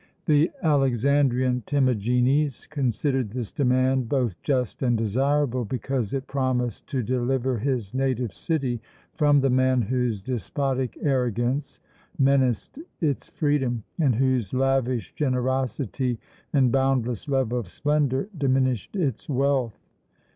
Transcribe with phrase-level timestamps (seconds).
[0.25, 7.59] The Alexandrian Timagenes considered this demand both just and desirable, because it promised to deliver
[7.59, 8.81] his native city
[9.13, 11.79] from the man whose despotic arrogance
[12.17, 16.17] menaced its freedom, and whose lavish generosity
[16.51, 19.77] and boundless love of splendour diminished its wealth.